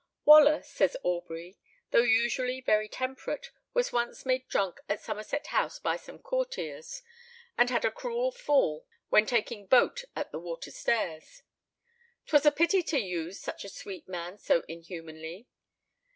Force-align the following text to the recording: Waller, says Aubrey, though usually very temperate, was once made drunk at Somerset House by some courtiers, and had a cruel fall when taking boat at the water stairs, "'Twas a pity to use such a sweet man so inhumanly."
Waller, 0.25 0.63
says 0.63 0.97
Aubrey, 1.03 1.59
though 1.91 1.99
usually 2.01 2.59
very 2.59 2.87
temperate, 2.89 3.51
was 3.75 3.93
once 3.93 4.25
made 4.25 4.47
drunk 4.47 4.79
at 4.89 4.99
Somerset 4.99 5.45
House 5.45 5.77
by 5.77 5.95
some 5.95 6.17
courtiers, 6.17 7.03
and 7.55 7.69
had 7.69 7.85
a 7.85 7.91
cruel 7.91 8.31
fall 8.31 8.87
when 9.09 9.27
taking 9.27 9.67
boat 9.67 10.03
at 10.15 10.31
the 10.31 10.39
water 10.39 10.71
stairs, 10.71 11.43
"'Twas 12.25 12.47
a 12.47 12.51
pity 12.51 12.81
to 12.81 12.97
use 12.99 13.39
such 13.39 13.63
a 13.63 13.69
sweet 13.69 14.07
man 14.07 14.39
so 14.39 14.63
inhumanly." 14.67 15.47